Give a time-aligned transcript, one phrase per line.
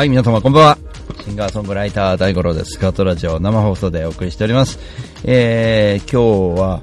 [0.00, 0.78] はい、皆様こんばんは。
[1.26, 2.78] シンガーソングライター大五郎です。
[2.78, 4.78] ガートラジオ生放送でお送りしております。
[5.24, 6.82] えー、今日は、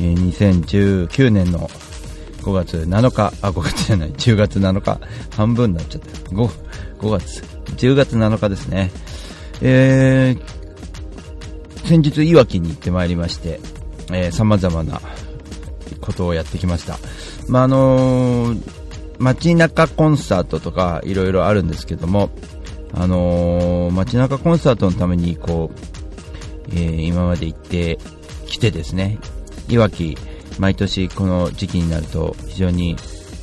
[0.00, 1.70] えー2019年の
[2.40, 5.00] 5月7日、あ、5月じゃない、10月7日、
[5.36, 6.08] 半分になっちゃった。
[6.30, 6.50] 5、
[6.98, 7.40] 5月、
[7.76, 8.90] 10月7日ですね。
[9.62, 13.60] えー、先日、いわきに行ってまいりまして、
[14.10, 15.00] えー、様々な
[16.00, 16.98] ことをやってきました。
[17.46, 18.86] まあ、あのー
[19.18, 22.30] 街中コンサートとかいろいろあるんですけども、
[22.96, 27.98] あのー街中コンサートのためにこう、えー今まで行って
[28.46, 29.18] きてですね、
[29.68, 30.16] いわき、
[30.58, 32.96] 毎年この時期になると非常に、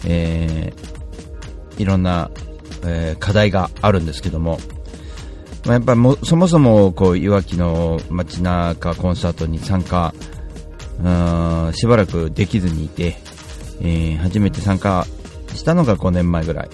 [0.06, 0.94] えー
[1.82, 2.30] いろんな、
[2.84, 4.60] えー課題があるんですけども、
[5.66, 10.14] まあ、やっぱもそもそもこういわきの街中コンサートに参加
[11.74, 13.18] しばらくできずにいて、
[13.82, 15.06] えー初めて参加
[15.54, 16.70] したのが5年前ぐらい。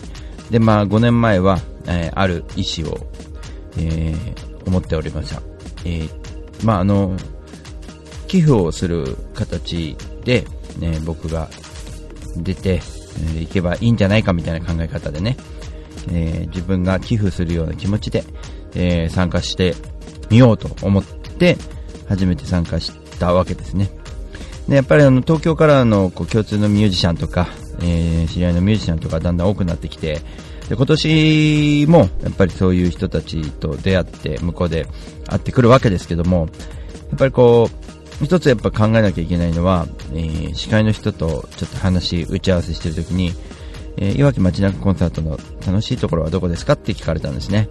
[0.50, 3.08] で、まあ、5年前は、えーある意思を、
[3.78, 5.42] えー思っておりました、
[5.86, 6.10] えー
[6.66, 7.16] まああの
[8.28, 10.46] 寄付をする形で、
[10.78, 11.50] ね、僕が
[12.38, 15.38] 出て、えー行けばいいんじゃないかみたいな考え方でね、
[16.12, 18.24] えー自分が寄付するような気持ちで、
[18.76, 19.76] えー参加して
[20.30, 21.58] みようと思って
[22.08, 23.90] 初めて参加したわけですね。
[24.68, 27.48] でやっぱりあの東京からのこう共通のミュージシャンとか、
[27.82, 30.22] えー知り合いのミュージシャンとかだんだん多くなってきて
[30.70, 34.86] で今年もやっぱりそういう人たちと出会って向こうで
[35.28, 36.48] 会ってくるわけですけども
[37.10, 37.70] やっぱりこ
[38.22, 43.34] う一つやっぱ考えなきゃいけないのは、えー司会の人とちょっと話打ち合わせしてるときに、
[43.98, 47.70] えーいわき街中コンサートの楽しいところはどこですかって聞かれたんですね。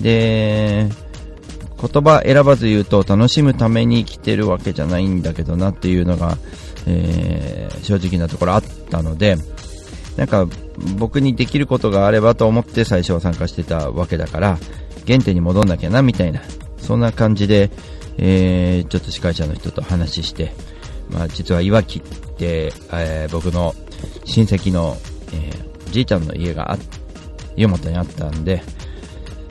[0.00, 0.88] で
[1.80, 6.36] 言葉選ばず言うと楽しむために来てるわけじゃないんだけどなっていうのが、
[6.86, 9.36] えー正直なところあったので
[10.16, 10.46] なんか
[10.96, 14.58] 僕にできることがあればと思って最初は参加してたわけだから
[15.06, 16.40] 原点に戻んなきゃなみたいな
[16.78, 17.70] そんな感じで、
[18.18, 20.52] えーちょっと司会者の人と話して、
[21.10, 23.74] まあ、実はいわきって、えー僕の
[24.24, 24.96] 親戚の、
[25.32, 26.76] えーじいちゃんの家が
[27.56, 28.62] 湯本にあったんで、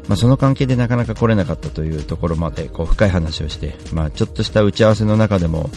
[0.07, 5.69] まあ、その関係でなかなか来れなかったというところまでこう深い話をして、まあ、ちょっとした打ち合わせの中でも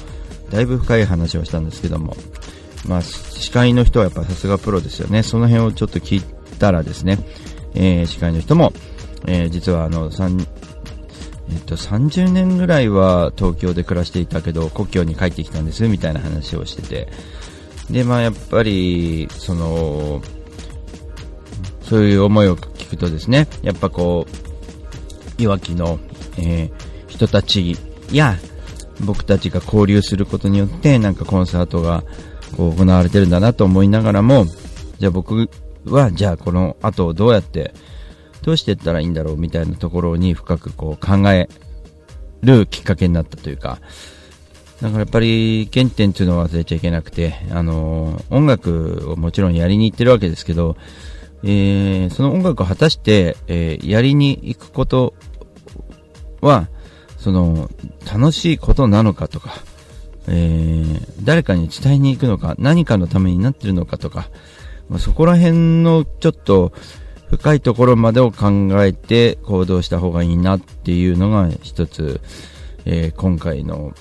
[0.51, 2.17] だいぶ深い話をしたんですけども、
[2.87, 5.23] まあ、司会の人はやっぱさすがプロですよね。
[5.23, 6.23] その辺をちょっと聞い
[6.59, 7.19] たらですね、
[7.75, 8.73] えー司会の人も、
[9.27, 10.47] えー実はあの3
[11.51, 17.09] えっと、30年ぐらいは東京で暮らしていたけど故郷に帰ってきたんですみたいな話をしてて。
[17.91, 20.21] で、まあ、やっぱりその
[21.81, 24.27] そういう思いを聞くとですねやっぱこ
[25.39, 25.99] ういわきの、
[26.37, 27.77] えー人たち
[28.13, 28.37] や
[29.05, 32.05] 僕たちが交流することによってなんかコンサートが
[32.57, 34.47] こう行われてるんだなと思いながらも
[34.99, 35.49] じゃあ僕
[35.85, 37.75] はじゃあこの後どうやって
[38.43, 41.49] どうしていったらいいんだろうみたいなところに深くこう考え
[42.43, 43.81] るきっかけになったというか
[44.81, 50.77] だからやっぱり原点っていうのを忘れちゃいけなくて、あの音楽をもちろんやりに行ってるわけですけど、
[51.43, 55.15] えーその音楽を果たして、えーやりに行くこと
[56.41, 56.69] は、
[57.17, 57.69] その、
[58.07, 59.51] 楽しいことなのかとか、
[60.29, 64.31] えー誰かに伝えに行くのか、何かのためになってるのかとか、
[64.89, 66.73] まあ、そこら辺のちょっと
[67.29, 72.21] 深いところまでを考えて行動した方がいいなっていうのが一つ、
[72.87, 73.93] えー今回の、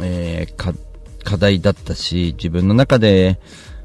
[0.00, 0.74] えー
[1.24, 3.40] 課題だったし、自分の中で、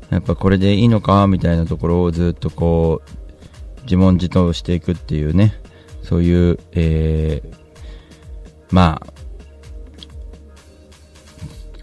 [0.09, 5.53] やっぱこれでいいのかみたいなところをずっとこう、自問自答していくっていうね、
[6.03, 7.55] そういう、えー
[8.71, 9.18] まあ、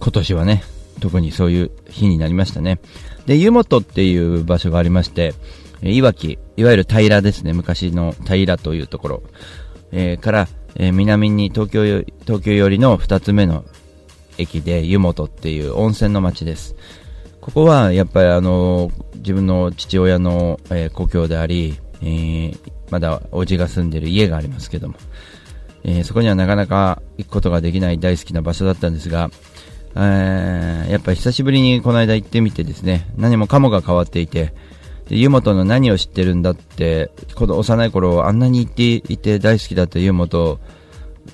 [0.07, 0.63] 今年はね、
[1.01, 2.79] 特にそういう日になりましたね。
[3.27, 5.35] で、湯本っていう場所がありまして、
[5.83, 9.23] いわき、いわゆる平ですね、昔の平というところ、
[9.91, 13.65] えーから、えー南に東京よ東京寄りの二つ目の
[14.39, 16.77] 駅で湯本っていう温泉の町です。
[17.41, 22.59] ここはやっぱりあの自分の父親の、えー故郷であり、えー
[22.93, 24.95] まだおじが住んでる家がありますけども、
[25.83, 29.33] えーそこにはなかなか行くことができない大好きな場所だったんですが、
[29.97, 34.53] えーやっぱ久しぶりにこの間行ってみてですね、何もかもが変わっていて、
[35.09, 40.61] で湯本の何を知ってるんだって、この幼い頃あんなに言っていて大好きだった湯本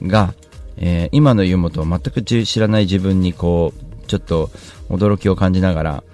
[0.03, 0.35] が、
[0.79, 4.51] えー今の湯本を全く知らない自分にこう、ちょっと
[4.89, 6.05] 驚きを感じながら、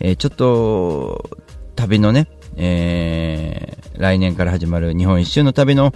[0.00, 1.30] えーちょっと
[1.76, 2.26] 旅のね、
[2.56, 5.92] えー、来年から始まる日本一周の旅の、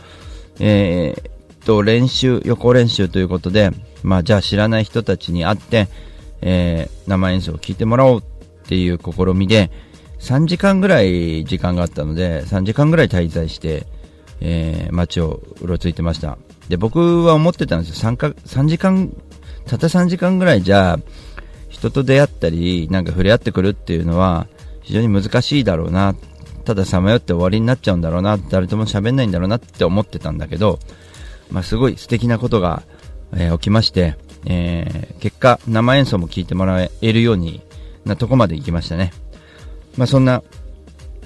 [0.60, 1.30] えー、
[1.64, 3.70] と、練習、予行練習ということで、
[4.02, 5.88] まあ、じゃあ知らない人たちに会って、
[6.40, 8.22] えー、生演奏を聴いてもらおうっ
[8.66, 9.70] ていう試みで、
[10.20, 13.86] 3時間ぐらい時間があったので、3時間ぐらい滞在して、
[14.40, 16.38] えー、街をうろついてました。
[16.68, 18.10] で、僕は思ってたんですよ。
[18.10, 19.12] 3か、3時間、
[19.66, 20.98] たった3時間ぐらいじゃあ、
[21.68, 24.46] 人と出会ったり、なんか触れ合ってくるっていうのは、
[24.82, 26.14] 非常に難しいだろうな。
[26.64, 28.38] たださまよって終わりになっちゃうんだろうな。
[28.50, 30.78] 誰とも喋んないんだろうなって思ってたんだけど、
[31.52, 32.82] まあ、すごい素敵なことが、
[33.34, 34.16] えー、起きまして、
[34.46, 37.62] えー、結果、生演奏も聴いてもらえるように
[38.04, 39.12] なとこまで行きましたね。
[39.96, 40.42] まあ、そんな、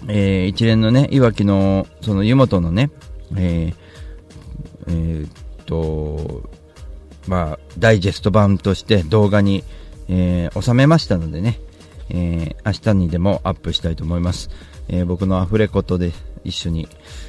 [0.09, 2.91] えー、一連のね、いわきの、その湯本のね、
[3.37, 3.75] えー、
[4.89, 5.31] えー、っ
[5.65, 6.51] と、
[7.27, 9.65] まあ、ダイジェスト版として動画に、
[10.09, 11.61] えー、収めましたのでね、
[12.11, 14.51] えー、明日にでもアップしたいと思います。
[14.89, 16.13] えー、僕のアフレコとで
[16.47, 16.89] 一緒に、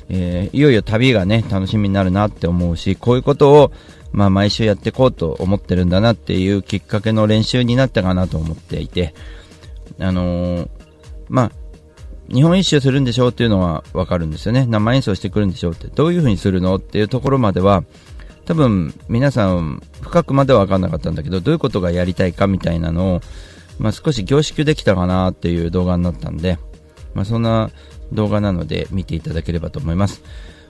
[0.09, 3.71] えー、いよいよ旅がね、楽しみになるなって思うし、こういうことを、
[4.11, 9.13] まあ、毎週やっていこうと思ってるんだなっていうきっかけの練習になったかなと思っていて、
[9.99, 10.69] あのー、
[11.29, 11.51] まあ、
[12.33, 14.65] 日本一周するんでしょうっていうのはわかるんですよね。
[14.65, 15.87] 生演奏してくるんでしょうって。
[15.87, 17.83] どういう風にするのっていうところまでは、
[18.45, 23.21] 多分皆さん深くまでは分かんなかったんだけど、どういうことがやりたいかみたいなのを、
[23.79, 26.57] まあ、少し凝縮できたかなっていう動画になったんで、
[27.13, 27.71] まあ、そんな
[28.11, 30.21] 動画なので見ていただければと思います。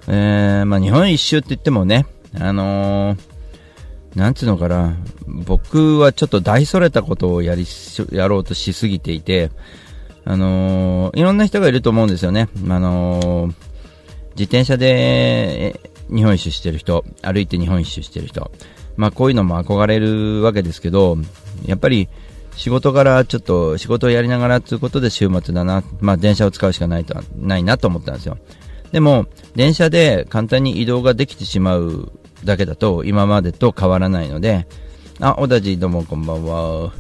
[0.08, 2.06] えー、まあ、日本一周って言ってもね、
[2.40, 4.96] あのー、なんつうのかな、
[5.28, 7.66] 僕はちょっと大それたことをやり、
[8.12, 9.52] やろうとしすぎていて、
[10.24, 12.50] あのー、いろんな人がいると思うんですよね。
[12.70, 13.54] あのー、
[14.32, 15.80] 自転車で
[16.10, 18.52] 日本一周してる人、歩いて日本一周してる人、
[18.96, 21.18] まあこういうのも憧れるわけですけど、
[21.66, 22.08] やっぱり
[22.58, 28.38] 仕事柄ちょっと仕事をやりながらということで週末だな、まあ電車を使うしかないとないなと思ったんですよ。
[28.92, 32.12] でも、電車で簡単に移動ができてしまう
[32.44, 34.68] だけだと今までと変わらないので、
[35.20, 36.94] あ、小田寺どうもこんばんは。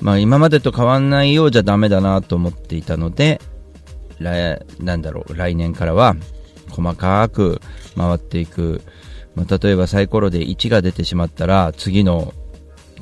[0.00, 3.40] まあ今までと変わんないようじゃダメだなと思っていたので、
[4.20, 6.14] 来、なんだろう、来年からは
[6.70, 7.60] 細かく
[7.96, 8.82] 回っていく。
[9.34, 12.34] まあ、例えばサイコロで1が出てしまったら、次の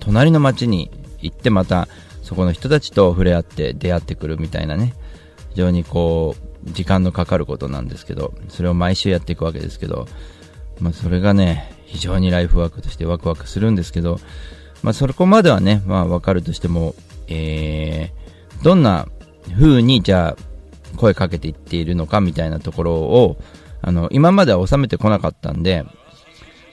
[0.00, 1.88] 隣の町に行ってまた
[2.22, 4.94] そこの人たちと触れ合って出会ってくるみたいなね、
[5.50, 6.36] 非常にこ
[6.66, 10.06] う、時間のかかることなんですけど、それを毎週やっていくわけですけど、
[10.78, 14.20] まあ、それがね、非常にライフワークとしてワクワクするんですけど、
[14.82, 16.94] まあ、そこまではね、まあ、わかるとしても、
[17.28, 19.08] えー、どんな
[19.54, 23.38] 風に、じゃあ、声かけていっているのかみたいなところを、
[23.80, 25.86] あの、今までは収めてこなかったんで、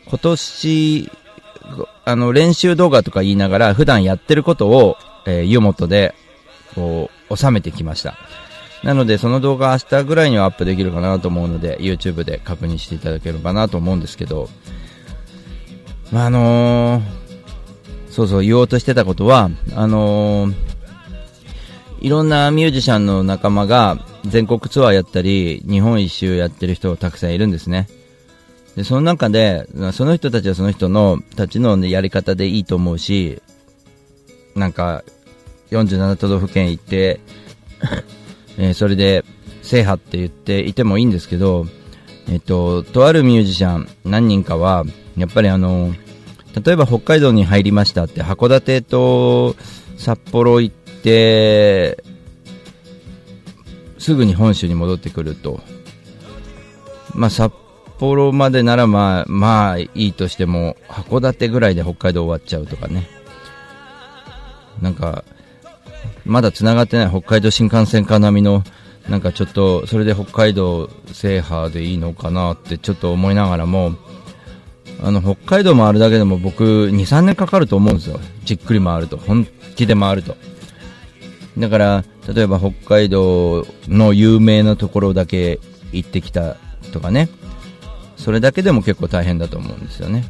[0.08, 1.12] 今年、
[2.06, 6.14] あの、練習動画とか言いながら、普段やってることを、えー、湯本で、
[6.76, 8.16] こう、収めてきました。
[8.84, 14.50] なので、その動画明日ぐらいにはアップできるかなと思うので、YouTube で確認していただければなと思うんですけど、
[16.12, 17.26] まあ、あのー
[18.16, 20.54] そうそう、言おうとしてたことは、あのー、
[22.00, 27.89] いろんなミュージシャンの仲間が全国ツアーやったり、日本一周やってる人たくさんいるんですね。
[28.75, 33.41] で、その中で、その人たちはその人の、たちの、ね、やり方でいいと思うし、
[34.55, 35.03] なんか、
[35.72, 37.20] 47都道府県行って、
[38.58, 39.24] えー、それで、
[39.62, 41.65] 制覇って言っていてもいいんですけど、
[42.29, 44.86] えっと、とあるミュージシャン何人かは、
[45.17, 45.94] やっぱりあの、
[46.63, 49.55] 例えば北海道に入りましたって函館と
[49.98, 52.01] 札幌行って
[53.98, 55.60] すぐに本州に戻ってくると、
[57.13, 57.51] まあ、札
[57.98, 63.08] 幌までならまあまあいいとしても函館ぐらいで北海道終わっちゃうとかね
[64.82, 65.24] なんか
[66.25, 68.64] まだ繋がってない北海道新幹線か並みの
[69.10, 73.92] なんかちょっとそれで北海道制覇でいいのかなってちょっと思いながらも
[75.02, 78.20] あの、北海道回るだけでも僕、2、3年かかると思うんですよ。
[78.44, 79.18] じっくり回ると。
[79.18, 80.36] 本気で回ると。
[81.58, 85.60] だから、例えば北海道の有名なところだけ
[85.92, 86.58] 行ってきた
[86.92, 87.30] とかね。
[88.17, 90.25] それだけでも結構大変だと思うんですよね。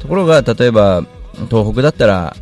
[0.00, 1.04] ところが、例えば、
[1.50, 2.36] 東北だったら、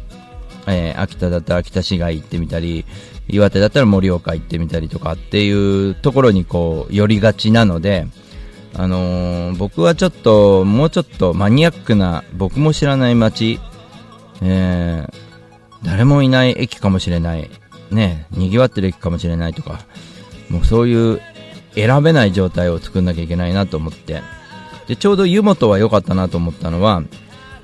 [0.66, 2.85] えー、秋田だったら秋田市街行ってみたり、
[3.28, 8.06] 岩手だったら盛岡行ってみたりとかっていうところにこう、寄りがちなので、
[8.76, 13.61] あのー、僕はちょっと、もうちょっとマニアックな、僕も知らない街、
[14.42, 15.14] えー、
[15.85, 17.50] 誰もいない駅かもしれない、
[17.90, 19.80] ね、賑わってる駅かもしれないとか、
[20.49, 21.21] もうそういう
[21.75, 24.23] 選べない状態を作んなきゃいけないなと思って、
[24.87, 27.03] で、ちょうど湯本は良かったなと思ったのは、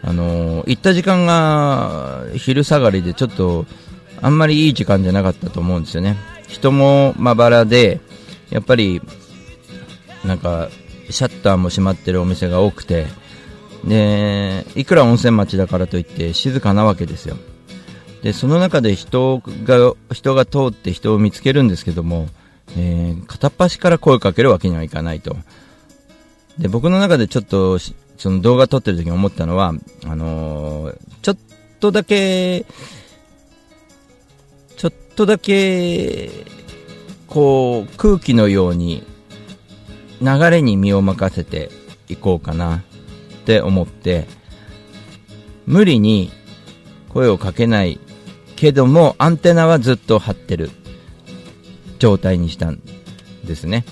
[0.03, 3.67] あのー、行った時間が昼下がりでちょっと、
[4.23, 6.17] あんまりいい時間じゃなかったと思うんですよね。
[6.49, 8.01] 人もまばらで、
[8.51, 9.01] やっぱり、
[10.25, 10.69] なんか、
[11.11, 13.07] シャッターも閉まってるお店が多くて、
[13.85, 17.37] で、いくら温泉町だからといって静かなわけですよ。
[18.23, 22.29] で、その中で人が、人が通って人を見つけるんですけども、
[22.77, 25.37] えー、片っ端から声かけるわけにはいかないと。
[26.61, 29.73] で、僕の中でちょっと、その動画撮ってる時に思ったのは、
[30.05, 31.39] あのー、ちょっ
[31.81, 32.67] とだけ、
[34.77, 36.31] ちょっとだけ、
[37.29, 39.05] こう、空気のように、
[40.21, 41.71] 流れに身を任せて
[42.11, 42.81] いこうかなっ
[43.47, 44.29] て思って、
[45.65, 46.31] 無理に
[47.09, 47.99] 声をかけない
[48.57, 50.71] けども、アンテナはずっと張ってる
[51.99, 52.83] 状態にしたん
[53.45, 53.87] ですね。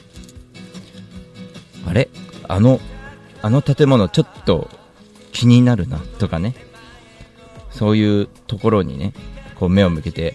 [1.87, 2.11] あれ？
[2.49, 2.81] あの、
[3.43, 4.69] あの建物ちょっと
[5.33, 6.55] 気になるなとかね。
[7.71, 9.13] そういうところにね、
[9.55, 10.35] こう目を向けて、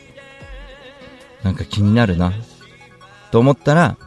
[1.43, 2.32] なんか気になるな
[3.32, 3.98] と思ったら、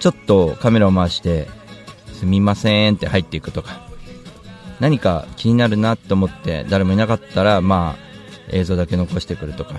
[0.00, 1.48] ちょっとカメラを回して、
[2.14, 3.88] すみませんって入っていくとか、
[4.80, 8.10] 何か気になるなと思って誰もいなかったら、まあ、
[8.50, 9.74] 映像だけ残してくるとか、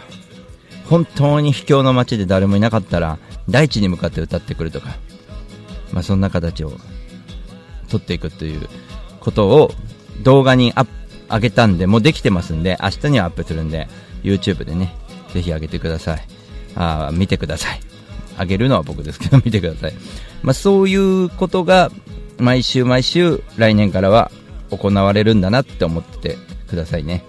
[0.88, 3.18] 本当に秘境の街で誰もいなかったら、
[3.50, 4.96] 大地に向かって歌ってくるとか、
[5.92, 6.74] まあ、そんな形を
[7.90, 8.68] 撮っていくという
[9.20, 9.72] ことを
[10.24, 10.74] 動画に
[11.30, 13.88] 上げたんで、もうできてますんで、明日にはアップするんで、
[14.24, 14.96] YouTube でね、
[15.34, 16.28] ぜひ上げてください。
[16.76, 17.80] あ見てください。
[18.38, 19.94] あげるのは僕ですけど、 見てください。
[20.42, 21.92] まあ、そういうことが、
[22.40, 24.32] 毎週毎週、来年からは
[24.72, 27.24] 行われるんだなって思ってくださいね。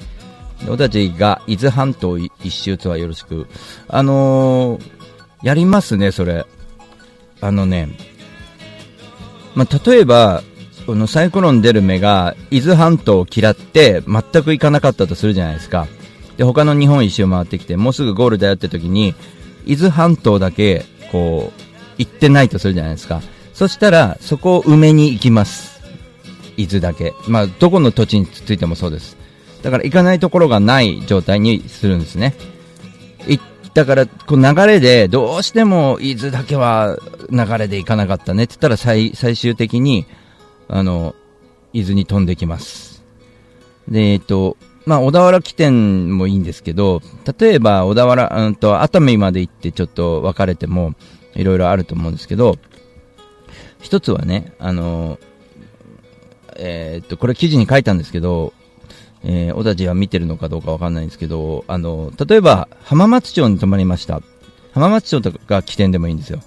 [0.66, 3.46] 俺たちが伊豆半島一周ツアーよろしく。
[3.88, 6.46] あのー、やりますね、それ。
[7.40, 7.88] あのね、
[9.54, 10.42] まあ、例えば、
[10.86, 15.86] このサイクロン出る目が伊豆半島を嫌って全く行かなかったとするじゃないですか。
[16.36, 19.14] で、他の日本一周回ってきて、もうすぐゴールだよって時に、
[19.66, 21.62] 伊豆半島だけ、こう、
[21.98, 23.22] 行ってないとするじゃないですか。
[23.54, 25.82] そしたら、そこを埋めに行きます。
[26.56, 27.14] 伊豆だけ。
[27.28, 29.16] まあ、どこの土地についてもそうです。
[29.62, 32.34] だから行かないところがない状態にするんですね。
[33.74, 36.98] だから、こう流れで、どうしても伊豆だけは
[37.30, 40.06] 流れで行かなかったねって言ったら最、最終的に、
[40.68, 41.14] あの、
[41.72, 43.02] 伊豆に飛んできます。
[43.88, 47.00] で、えっと、まあ、小田原起点もいいんですけど、
[47.38, 50.94] 例えば小田原、うんと、熱海まで行ってちょっと分かれても、
[51.34, 52.58] いろいろあると思うんですけど、
[53.80, 55.18] 一つはね、あの、
[56.56, 58.52] えー、っと、これ記事に書いたんですけど、
[59.24, 64.20] えー、小田地は見てるのかどうかわかんないんですけど、あの、例えば、浜松町に泊まりました。
[64.72, 66.40] 浜松町とかが起点でもいいんですよ。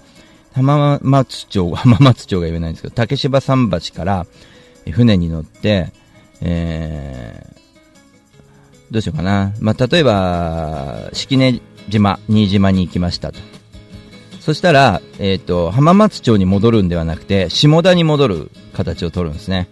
[0.52, 4.26] 浜松町、浜松町が言えないんですけど、竹芝桟橋から
[4.90, 5.92] 船に乗って、
[6.40, 9.52] えー、どうしようかな。
[9.60, 13.38] まあ、例えば、式根島、新島に行きましたと。
[14.40, 19.68] そしたら、えっ、ー、と、浜松町に戻るんではなくて、下田に戻る形を取るんですね。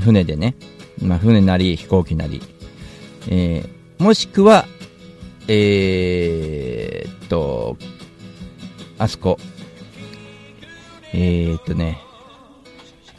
[0.00, 0.54] 船でね。
[1.02, 2.40] まあ、船なり飛行機なり、
[3.28, 4.66] えー、もしくは、
[5.48, 7.76] えー、っと、
[8.98, 9.38] あそこ、
[11.12, 12.00] えー、っとね、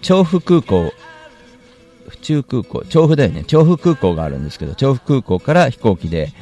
[0.01, 0.91] 調布空港、
[2.07, 6.33] 府中空港、調布だよね、調布空港があるんですけど、調布空港から飛行機で、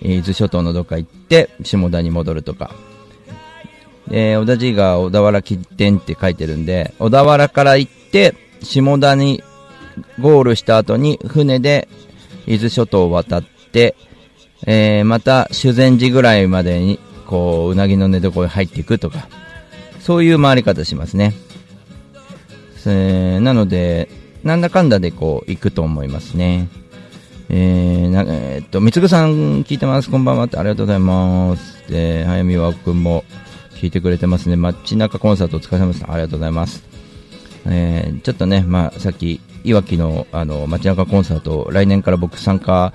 [0.00, 2.74] 伊豆諸島のどっか行って、下田に戻るとか、
[4.10, 9.42] え小田寺が小田原起点って書いてるんで、小田原から行って、下田に
[10.20, 11.88] ゴールした後に船で
[12.46, 13.94] 伊豆諸島を渡って、
[14.66, 19.28] えー、また修善寺ぐらいまでに、こう、うなぎの寝床に入っていくとか、
[20.00, 21.34] そういう回り方しますね。
[22.86, 24.08] えー、なので、
[24.42, 26.68] なんだかんだでこう、行くと思いますね。
[27.50, 30.10] えー、なえー、っと、みつぐさん聞いてます。
[30.10, 31.84] こんばんはってありがとうございます。
[31.90, 33.24] えー、早見和くんも
[33.74, 34.56] 聞いてくれてますね。
[34.56, 36.04] 街中コンサートお疲れ様です。
[36.08, 36.84] ありがとうございます。
[37.66, 42.92] えー、ちょっとね、まあ、さっきいわきのあの街中コンサート、来年から僕参加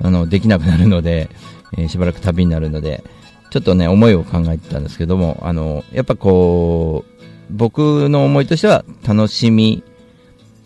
[0.00, 1.30] あのできなくなるので、
[1.76, 3.04] えー、しばらく旅になるので、
[3.50, 9.82] ちょっとね、思いを考えてたんですけども、あの、やっぱこう、僕の思いとしては、楽しみ、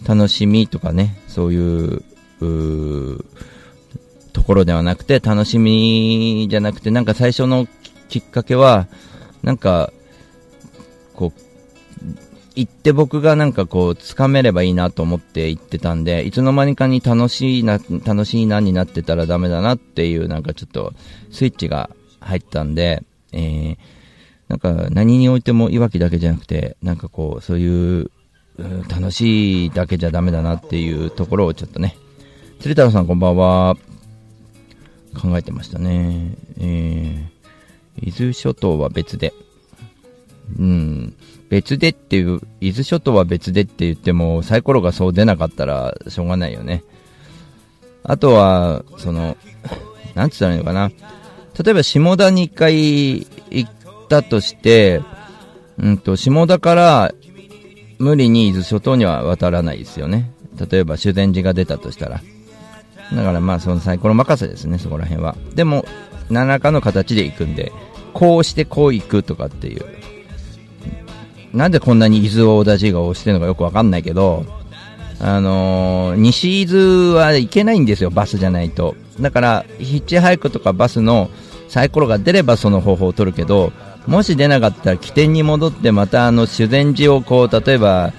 [0.04, 2.02] 楽しみとかね、そういう、
[2.40, 3.25] う
[4.32, 7.68] ところではなくて、楽しみじゃなくて、なんか最初の
[8.08, 8.88] きっかけは、
[9.42, 9.92] なんか、
[11.14, 11.40] こう、
[12.54, 20.92] 行って僕がなんかこう、掴めればいいなと思って行ってたんで、いつの間にかに楽しいな、楽しいなになってたらダメだなっていうなんかちょっと
[21.30, 21.90] スイッチが
[22.21, 23.76] 入ったんで、えー、
[24.49, 28.11] なんか何においてもいわきだけじゃなくて、なんかこう、そういう、
[28.88, 31.97] 楽しいだけじゃダメだなっていうところをちょっとね、
[32.61, 33.76] 釣り太郎さんこんばんは。
[35.21, 36.37] 考えてましたね。
[36.59, 37.32] えー
[38.00, 39.32] 伊豆諸島は別で。
[40.59, 41.14] うん。
[41.49, 46.82] 別でっていう、伊豆諸島は別でって言っても、サイコロがそう出なかったらしょうがないよね。
[48.04, 49.37] あとは、その、
[50.14, 50.90] なんつったらいいのかな。
[51.62, 53.71] 例えば下田に一回行っ
[54.09, 55.02] たとして、
[55.78, 57.12] うんと、下田から
[57.99, 60.32] 無理に伊豆諸島には渡らないですよね。
[60.71, 62.21] 例えば修善寺が出たとしたら。
[63.14, 65.37] だからまあそのサイコロ任せですね、そこら辺は。
[65.54, 65.85] でも、
[66.30, 67.73] 何らかの形で行くんで、
[68.12, 69.85] こうしてこう行くとかっていう。
[71.52, 74.44] なんでこんなに伊豆大田寺が押してるのかよくわかんないけど、
[75.21, 78.94] あのー西伊豆は行けないんですよ、バスじゃないと。
[79.21, 81.30] だから、ヒッチハイクとかバスの
[81.68, 83.73] サイコロが出ればその方法を取るけど、
[84.06, 88.12] もし出なかったら起点に戻ってまたあの修善寺をこう、例えば、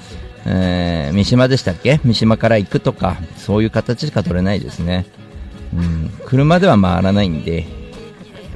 [0.46, 2.00] えー三島でしたっけ？
[2.04, 5.06] 三島から行くとか、そういう形しか取れないですね。
[5.76, 7.66] うん、車では回らないんで、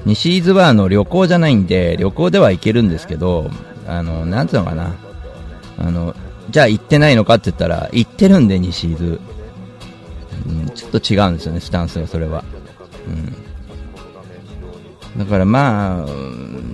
[0.06, 3.50] 西伊豆はあの旅行じゃないんで、旅行では行けるんですけど、
[3.88, 4.94] あの、なんつうのかな。
[5.78, 6.16] あの、
[6.50, 9.18] じゃあ行ってないのかって言ったら、行ってるんで、西伊豆。
[10.48, 12.44] うん、ちょっと違うんですよね、スタンスが、それは。
[13.08, 13.48] うん。
[15.18, 16.06] だからまあ、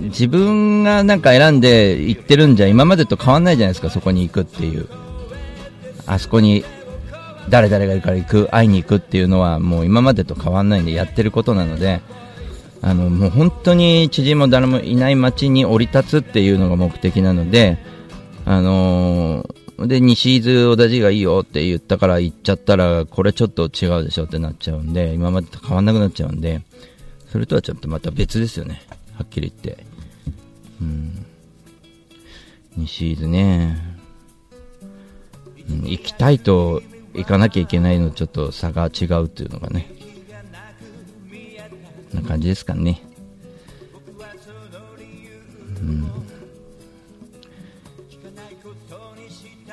[0.02, 4.88] 自分がなんか選んで行ってるんじゃ、今までと変わんないじゃないですか、そこに行くっていう。
[6.06, 6.64] あそこに、
[7.48, 12.00] 誰々がいるから行く、会いに行くっていうのは、もう今までと変わんないんで、やってることなので、
[12.86, 17.78] あの、もう本当に知人も誰もいない街に降り立つっていうのが目的なので、
[18.44, 26.60] あのーで、西伊豆小田寺がいいよって言ったから行っちゃったら、これちょっと違うでしょってなっちゃうんで、今までと変わんなくなっちゃうんで、
[27.32, 28.82] それとはちょっとまた別ですよね。
[29.14, 29.84] はっきり言って。
[30.82, 31.26] うん。
[32.76, 33.78] 西伊豆ね。
[35.70, 36.82] うん、行きたいと
[37.14, 39.90] 行かなきゃいけないのちょっと差が違うっていうのがね。
[42.14, 43.02] な感じですかね。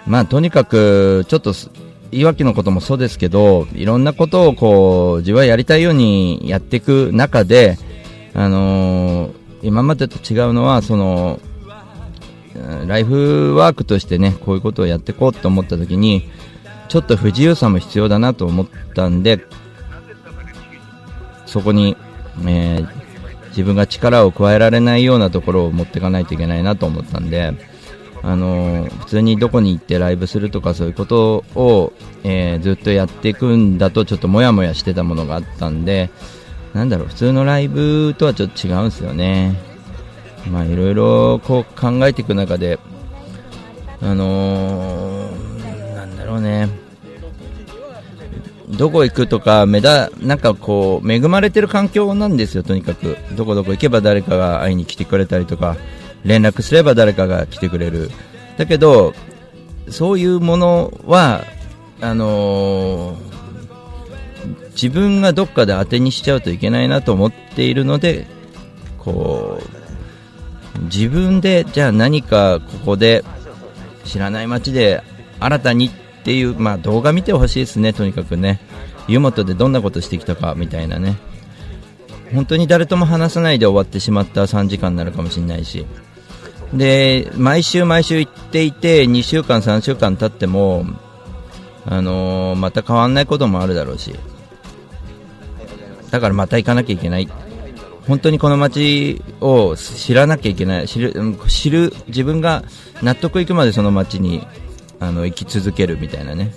[0.08, 1.54] まあ、とにかく、ちょっと、
[2.12, 7.78] いわきのこともそうですけど、いろんなことをこう、自分はやりたいようにやっていく中で、
[8.34, 11.40] あのー今までと違うのは、その、
[12.88, 16.30] ライフワークとしてね、こういうことをやっていこうと思った時に、
[16.90, 19.46] ちょっと不自由さも必要だなと思ったんで、
[21.46, 21.96] そこに、
[22.48, 23.02] えー
[23.52, 27.54] 自分が力を加えられないようなところを持っていかないといけないなと思ったんで、
[28.24, 31.92] あのー普通にどこに行ってライブするとかそういうことを、
[32.24, 36.10] えーずっとやっていくんだとちょっともやもやしてたものがあったんで、
[36.74, 39.60] なんだろう、普通のライブとはちょっと違うんですよね。
[40.50, 42.80] まあいろいろこう考えていく中で、
[44.02, 46.70] あのーなんだろうね、
[48.72, 53.18] どこ行くとか、目だ、なんかこう、恵まれてる環境なんですよ、とにかく。
[53.34, 55.78] どこどこ行けば誰かが会いに来てくれたりとか、
[56.24, 58.12] 連絡すれば誰かが来てくれる。
[58.58, 59.14] だけど、
[59.90, 61.44] そういうものは、
[62.00, 63.32] あのー
[64.72, 68.26] 自分がどっかで当てにしちゃうといけないなと思っているので、
[68.98, 69.62] こ
[70.80, 73.24] う、自分で、じゃあ何かここで、
[74.06, 75.04] 知らない街で
[75.40, 78.60] 新たにっっていう、まあ動画見てほしいですね、とにかくね。
[79.08, 81.18] 湯本でどんなことしてきたかみたいなね。
[82.34, 85.86] 本当に誰とも話さないで終わってしまった3時間になるかもしれないし。
[86.74, 90.86] で、毎週毎週行っていて、2週間、3週間経っても、
[91.86, 94.16] あのーまた変わんないこともあるだろうし。
[96.12, 97.28] だからまた行かなきゃいけない。
[98.08, 100.88] 本当にこの街を知らなきゃいけない。
[100.88, 102.64] 知る、自分が
[103.02, 104.46] 納得いくまでその街に、
[105.02, 106.54] あの、生き続けるみたいなね、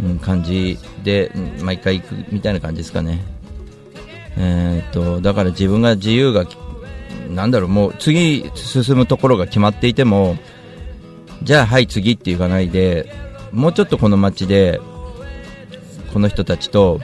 [0.00, 3.22] うん、感じで、毎回行くみたいな感じですかね。
[4.38, 6.56] えーっと、だから自分が自由がき、
[7.28, 10.38] なんだろう、もう次進むところが決まっていても、
[11.42, 13.12] じゃあはい次って言わないで、
[13.50, 14.80] もうちょっとこの街で、
[16.12, 17.00] この人たちと、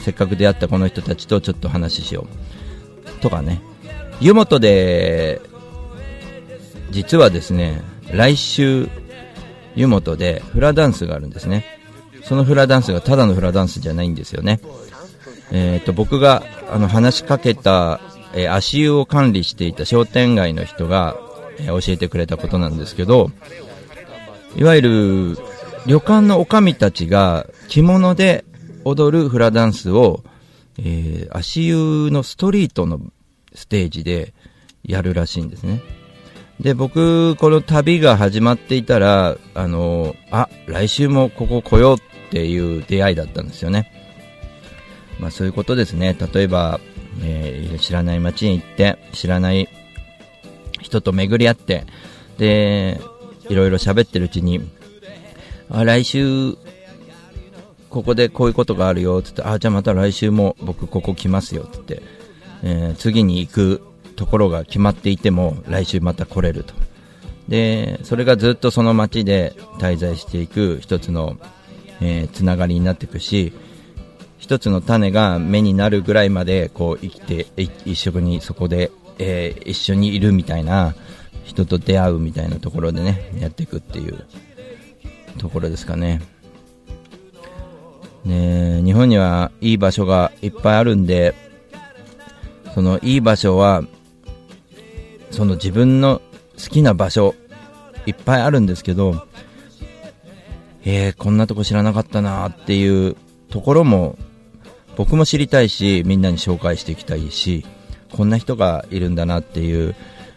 [0.00, 2.26] せっかく出会ったこの人たちとちょっと話しよ
[3.06, 3.20] う。
[3.20, 3.60] とかね。
[4.20, 5.42] 湯本で、
[6.90, 8.88] 実はですね、来週、
[9.78, 11.64] 湯本でフラダンスがあるんですね。
[12.24, 14.60] そのフラダンスがただのフラダンスじゃないんですよね。
[15.52, 18.00] えっ、と、僕が、あの、話しかけた、
[18.34, 21.16] えー足湯を管理していた商店街の人が、
[21.58, 23.30] えー教えてくれたことなんですけど、
[24.56, 25.38] いわゆる、
[25.86, 28.44] 旅館の女将たちが着物で
[28.84, 30.22] 踊るフラダンスを、
[30.76, 33.00] えー足湯のストリートの
[33.54, 34.34] ステージで
[34.82, 35.80] やるらしいんですね。
[36.60, 43.92] で、僕、この旅が始まっていたら、あの、あ、来週もここ来ようっていう出会いだったんですよね。
[45.20, 46.16] まあそういうことですね。
[46.32, 46.80] 例えば、
[47.22, 49.68] えー知らない街に行って、知らない
[50.80, 51.86] 人と巡り合って、
[52.38, 53.00] で、
[53.48, 54.60] いろいろ喋ってるうちに、
[55.70, 56.56] あ、来週、
[57.88, 62.02] ここでこういうことがあるよ、つって、あ、じゃあまた来週も僕ここ来ますよ、つって、
[62.64, 63.82] えー次に行く
[64.18, 66.74] ところが決まっていても、来週また来れると。
[67.46, 71.36] で、それがずっとその街で滞在していく一つの、
[72.00, 73.52] えーつながりになっていくし、
[74.38, 77.46] 一つの種が目になるぐらいまでこう生きて
[77.84, 80.94] 一緒にそこで、えー一緒にいるみたいな
[81.44, 84.26] 人と出会うみたいなところでねやっていくっていう
[85.38, 86.20] ところですかね
[88.24, 91.34] ね日本にはいい場所がいっぱいあるんで
[92.74, 93.82] そのいい場所は
[95.30, 96.20] その自分の
[96.56, 97.34] 好きな場所
[98.06, 99.26] いっぱいあるんですけど
[100.90, 103.14] えー、こんなとこ知らなかったなっていう
[103.50, 104.16] ところも
[104.96, 107.66] 僕も知りたいしみんなに紹介していきたいし
[108.12, 109.94] こんな人がいるんだなっていう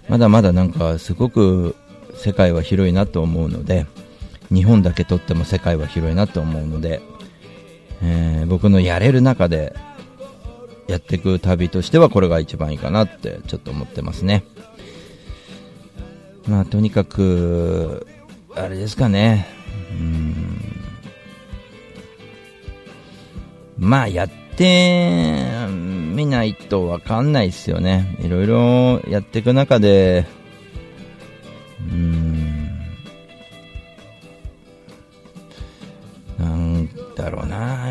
[0.10, 1.76] まだまだなんかすごく
[2.16, 3.86] 世界は広いなと思うので
[4.54, 7.02] 日本だけとっても世界は広いなと思うので、
[8.02, 9.74] えー僕のやれる中で
[10.88, 14.44] やっていく旅としてはこれが一番いいかなってちょっと思ってますね。
[16.48, 18.08] まあとにかく
[18.56, 19.48] あれですかね。
[19.92, 20.42] うん。
[23.78, 28.18] まあやってみないとわかんないですよね。
[28.22, 30.26] いろいろやっていく中で、
[31.80, 32.78] うん、
[36.38, 37.91] なんだろうな。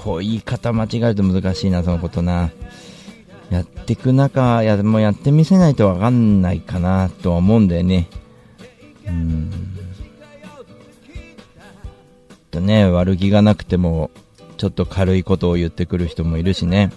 [0.00, 2.50] こう言い方間違えると難しいな、そのことな。
[3.50, 8.08] やっていく中、や、もやってみせないとわかんないかなとは思うんだよね。
[9.06, 9.50] うん。
[12.50, 14.10] とね、悪気がなくても、
[14.56, 16.92] ちょっと軽いことを言ってくる人もいるしね。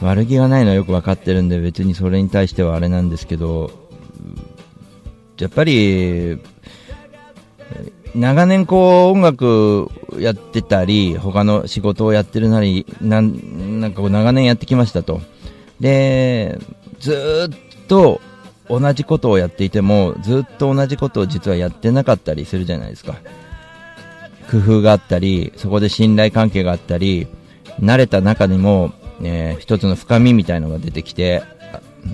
[0.00, 3.70] 悪気がないのはよくわかってるんで、別にそれに対してはあれなんですけど、
[5.38, 6.38] やっぱり、
[8.14, 15.20] 長年こう音楽やってたり、他の仕事をやってるなり、なんなんかこう長年やってきましたと。
[15.80, 16.58] で、
[17.00, 18.20] ずっと
[18.68, 23.16] 同じことをやっていても、ずっと同じことを実はやってなかったりするじゃないですか。
[24.50, 27.26] 工夫があったり、そこで信頼関係があったり、
[27.80, 31.42] 慣れた中にも、えー一つの深みみたいのが出てきて、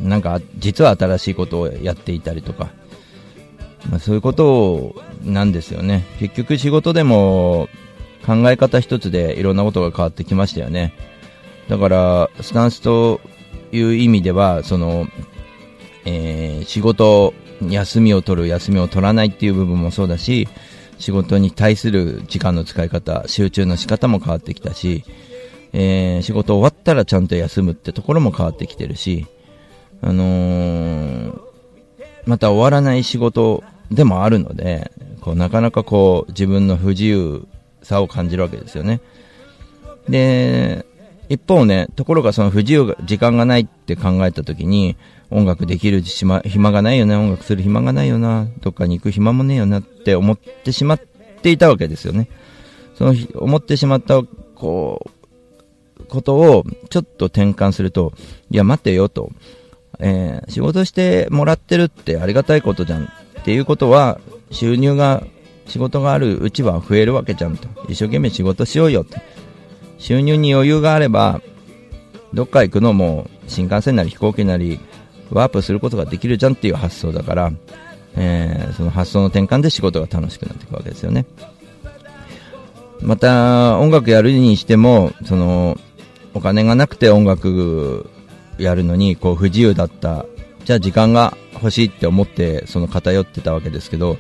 [0.02, 2.70] なんか実は新しいことをやっていたりとか、
[3.88, 6.04] まあ、そういうことなんですよね。
[6.18, 7.68] 結局仕事でも
[8.26, 10.92] 考え方一つでいろんなことが変わってきましたよね。
[11.68, 13.20] だから、スタンスと
[13.72, 15.06] いう意味では、その、
[16.04, 17.32] えー仕事、
[17.68, 20.48] 休みを取る、休みを取らないっていう部分もそうだし、
[20.98, 25.04] 仕事に対する時間の使い方、集中の仕方も変わってきたし、
[25.72, 29.26] えー仕事終わったらちゃんと休むってところも変わってきてるし、
[30.02, 31.49] あのー
[32.30, 37.44] また終わらない仕事でもあるので、こうなかなかこう自分の不自由
[37.82, 39.00] さを感じるわけですよね。
[40.08, 40.86] で、
[41.28, 44.96] 一方ね、ところがその不自由が、時間がないって考えたときに、
[45.32, 46.40] 音楽できる暇
[46.70, 51.00] がないよな、音楽する暇がないよな、どっかに行く暇もねえよなって思ってしまっ
[51.42, 52.28] ていたわけですよね。
[52.94, 54.22] その思ってしまった、
[54.54, 55.04] こ
[55.98, 58.12] う、ことをちょっと転換すると、
[58.52, 59.32] いや待てよと、
[60.00, 63.08] えー仕事してもらってるってありがたいことじゃんっ
[63.44, 65.22] ていうことは、収入が、
[65.66, 67.68] 仕事があるうちは増えるわけじゃんと。
[67.88, 69.22] 一生懸命仕事しようよって。
[69.98, 71.40] 収入に余裕があれば、
[72.34, 74.80] どっか行くのも新幹線なり飛行機なり
[75.30, 77.52] ワープすることができるじゃんっていう発想だから、
[78.16, 81.26] えーその発想の転換で仕事が楽しくなっていくわけですよね。
[83.00, 85.78] また、音楽やるにしても、その、
[86.34, 88.08] お金がなくて音楽
[88.60, 90.26] やるのに、こう、不自由だった。
[90.64, 94.18] じゃあ時間が欲しいって思って、その偏ってたわけですけど、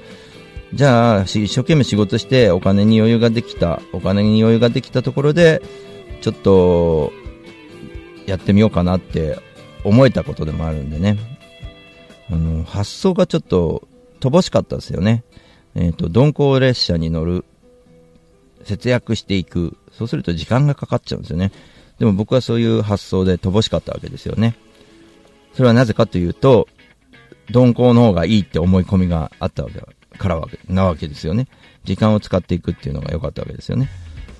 [0.72, 5.62] じゃあ、一生懸命仕事してお金に余裕ができた、お金に余裕ができたところで、
[6.20, 7.12] ちょっと、
[8.26, 9.38] やってみようかなって
[9.84, 11.18] 思えたことでもあるんでね。
[12.30, 13.88] あの、発想がちょっと
[14.20, 15.24] 乏しかったですよね。
[15.74, 17.44] えっ、と、鈍行列車に乗る、
[18.64, 19.76] 節約していく。
[19.92, 21.50] そうすると時間がかかっちゃうんですよね。
[22.00, 24.56] でも僕はそういう発想で乏しかったわけですよね。
[25.54, 26.66] それはなぜかというと、
[27.50, 29.80] 鈍行の方がいいって思い込みがあったわけ
[30.18, 31.46] からわけなわけですよね。
[31.84, 33.88] 時間を使っていくっていうのが良かったわけですよね。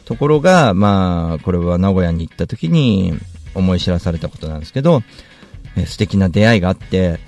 [0.07, 3.12] ところが、まあ、これは名古屋に行った時に
[3.55, 5.03] 思い知らされたことなんですけど、
[5.77, 7.20] え素敵な出会いがあって、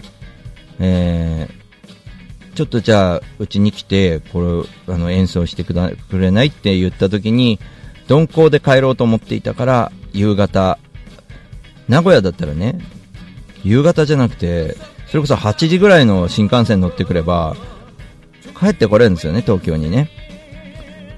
[0.81, 1.63] えー
[2.55, 7.59] ちょっとじゃあ、うちに来て、これ、あの、演奏してくだくれないって言った時に、
[8.11, 10.79] 鈍行で帰ろうと思っていたから、夕方、
[11.89, 12.79] 名古屋だったらね、
[13.65, 14.77] 夕方じゃなくて、
[15.09, 17.57] それこそ8時ぐらいの新幹線乗ってくれば、
[18.59, 20.11] 帰ってこれるんですよね、東京にね。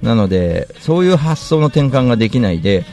[0.02, 2.85] なので、そういう発想の転換ができないで、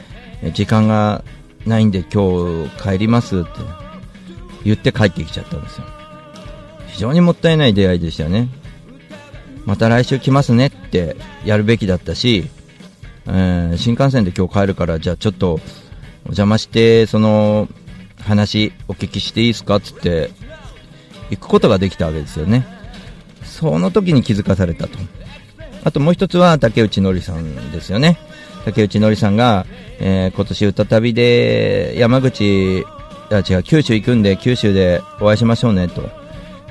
[0.54, 1.24] 時間が
[1.66, 3.50] ないんで今日帰りますって
[4.64, 5.86] 言って帰ってきちゃったんですよ。
[6.88, 8.50] 非常にもったいない出会いでしたよね。
[9.66, 12.48] また来週来ますねってやるべきだったし、
[13.28, 15.60] えー新幹線で今日帰るから、じゃあちょっと
[16.32, 17.68] お邪魔して、その
[18.22, 20.32] 話お聞きしていいですかつって、
[21.30, 22.66] 行くことができたわけですよね。
[23.44, 24.98] その時に気づかされたと。
[25.84, 28.18] あともう一つは竹内のりさんですよね。
[28.64, 29.66] 竹内のりさんが、
[30.00, 32.86] えー今年歌旅で山口、
[33.30, 36.10] あ違う、九州行くんで九州でお会いしましょうねと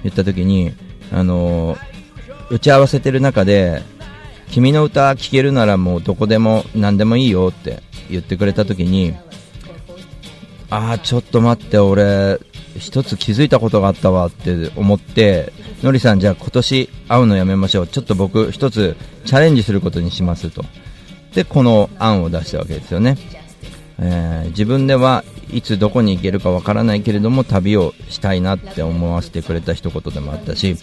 [0.03, 0.73] 言った時に、
[1.13, 1.91] あのー
[2.51, 3.83] 打ち合わせてる中で、
[4.51, 9.15] 君の歌聴けるならもうどこでも何でもいいよって言ってくれた時に、
[10.71, 12.39] ああ、ちょっと待って、俺、
[12.79, 15.53] 一つ気づいたことがあったわって思って、
[15.83, 17.87] のりさん、じゃあ今年会うのやめましょう。
[17.87, 20.65] ちょっと僕、一つチャレンジすることにしますと。
[21.35, 23.17] で、この案を出したわけですよね。
[23.99, 30.77] えー自分ではいつどこに行けるかわからないけれども旅をしたいなって思わせてくれた一言でもあったし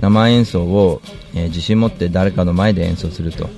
[0.00, 1.02] 生演奏を、
[1.34, 3.50] えー自信持って誰かの前で演奏すると、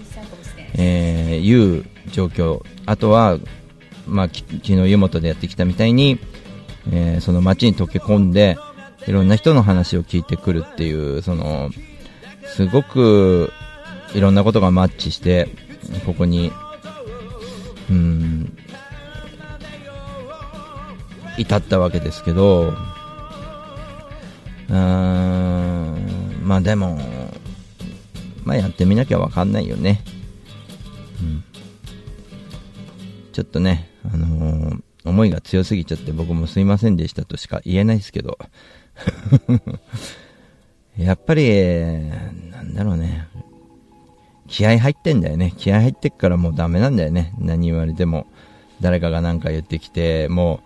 [0.75, 3.39] えーいう状況あとは、
[4.07, 6.19] まあ、昨日湯本でやってきたみたいに、
[6.93, 8.57] えーその街に溶け込んで
[9.07, 11.71] いろんな人の話を聞いてくるっていうその
[12.45, 13.53] すごく
[14.15, 15.49] いろんなことがマッチして
[16.05, 16.53] ここに
[17.91, 18.57] うん
[21.39, 22.73] 至ったわけですけど、
[24.69, 24.75] うん、
[26.43, 26.99] まあでも、
[28.45, 30.03] まあやってみなきゃわかんないよね。
[31.21, 31.45] うん。
[33.33, 33.91] ちょっとね、
[35.17, 38.39] 思いが強すぎちゃって僕もすいませんでしたとしか言えないですけど。
[40.99, 41.51] やっぱり、
[42.51, 43.27] なんだろうね。
[44.47, 45.55] 気合入ってんだよね。
[45.57, 47.33] 気合入ってっからもうダメなんだよね。
[47.39, 48.27] 何言われても。
[48.83, 50.61] 誰かが何か言ってきて、も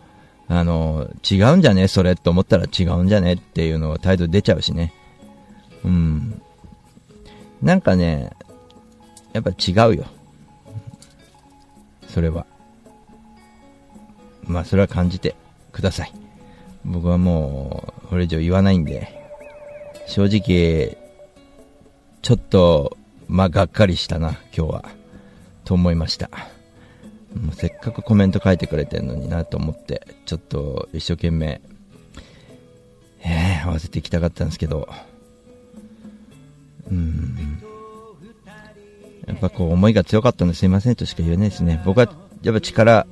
[0.49, 1.87] う、あの、違うんじゃね？
[1.87, 3.35] それって思ったら違うんじゃね？
[3.35, 4.93] っていうのが態度出ちゃうしね。
[5.85, 6.43] うん。
[7.63, 8.31] なんかね、
[9.33, 10.07] やっぱ違うよ。
[12.09, 12.47] それは。
[14.51, 15.37] まあ、それは感じて
[15.73, 16.13] ください。
[16.85, 19.09] 僕はもう、これ以上言わないんで、
[20.07, 20.99] 正直、
[22.23, 22.97] ちょっと、
[23.29, 24.85] まあ、がっかりしたな、今日は。
[25.65, 26.29] と思いました。
[27.35, 31.61] もうせっかくコメント書いてくれてるのになと思って、ちょっと一生懸命、
[33.23, 34.89] えー、合わせていきたかったんですけど、
[36.91, 37.63] うん。
[39.29, 41.81] やっぱこう思いが強かったのですいませんとしか言えないですね。
[41.85, 43.07] 僕はやっぱ力、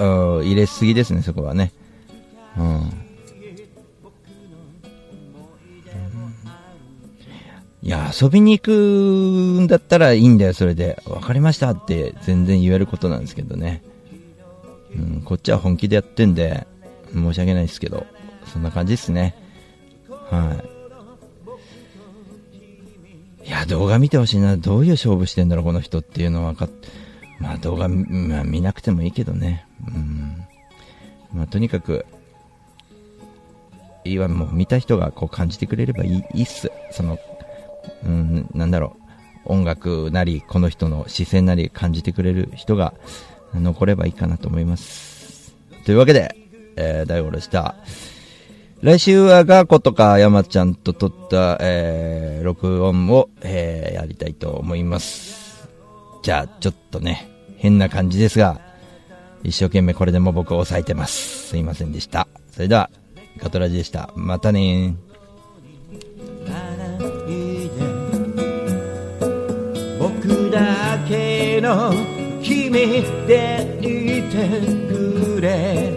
[0.00, 1.72] うん入れすぎですね、そこはね。
[2.56, 2.90] うん。
[7.82, 8.72] いや、遊びに行く
[9.62, 11.02] んだったらいいんだよ、それで。
[11.06, 13.82] わかりましたって全然言えることなんですけどね。
[14.94, 16.66] うん、こっちは本気でやってんで、
[17.12, 18.06] 申し訳ないですけど、
[18.46, 19.34] そんな感じですね。
[20.08, 20.62] は
[23.44, 23.48] い。
[23.48, 24.56] いや、動画見てほしいな。
[24.56, 26.68] どういう勝負してんだろう、この人っていうのはか、
[27.38, 29.66] まあ動画、まあ、見なくてもいいけどね。
[29.88, 30.44] うん。
[31.32, 32.06] まあとにかく、
[34.04, 36.70] いいわ、もう見た人がこう感じてくれればいいっす。
[36.90, 37.18] その、
[38.04, 39.00] うん、なんだろう。
[39.52, 42.94] 音楽なり、この人の視線なり感じてくれる人が
[43.54, 45.54] 残ればいいかなと思います。
[45.84, 46.36] というわけで、
[46.76, 47.74] えー、大五でした。
[48.82, 55.68] 来週はガーコとか山ちゃんと撮った、えー、録音を、えー、やりたいと思います。
[56.22, 58.60] じゃあ、ちょっとね、変な感じですが、
[59.42, 61.48] 一生懸命これでも僕を抑えてます。
[61.48, 62.26] すいませんでした。
[62.52, 62.90] それでは、
[63.38, 64.10] ガトラジでした。
[64.14, 64.94] またね
[69.98, 71.92] 僕だけの
[72.42, 72.72] 君
[73.26, 74.48] でいて
[74.88, 75.90] くれ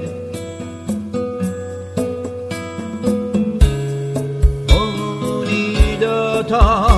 [4.69, 6.92] もう二度と